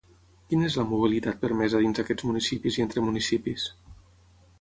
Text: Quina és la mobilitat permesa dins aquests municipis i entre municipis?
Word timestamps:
Quina 0.51 0.69
és 0.69 0.77
la 0.79 0.85
mobilitat 0.93 1.37
permesa 1.43 1.81
dins 1.83 2.01
aquests 2.03 2.27
municipis 2.31 2.79
i 2.81 2.85
entre 2.87 3.05
municipis? 3.11 3.67